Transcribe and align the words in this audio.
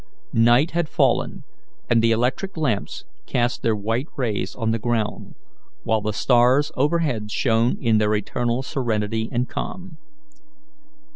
Night 0.33 0.71
had 0.71 0.89
fallen, 0.89 1.43
and 1.87 2.01
the 2.01 2.11
electric 2.11 2.57
lamps 2.57 3.05
cast 3.27 3.61
their 3.61 3.75
white 3.75 4.07
rays 4.17 4.55
on 4.55 4.71
the 4.71 4.79
ground, 4.79 5.35
while 5.83 6.01
the 6.01 6.11
stars 6.11 6.71
overhead 6.75 7.29
shone 7.29 7.77
in 7.79 7.99
their 7.99 8.15
eternal 8.15 8.63
serenity 8.63 9.29
and 9.31 9.47
calm. 9.47 9.99